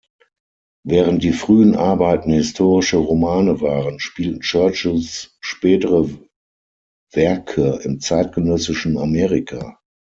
Während 0.83 1.21
die 1.23 1.31
frühen 1.31 1.75
Arbeiten 1.75 2.31
historische 2.33 2.97
Romane 2.97 3.61
waren, 3.61 3.99
spielten 3.99 4.39
Churchills 4.41 5.37
spätere 5.41 6.09
Werk 7.13 7.55
im 7.83 7.99
zeitgenössischen 7.99 8.97
Amerika. 8.97 9.77